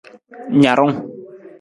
Narung. 0.61 0.93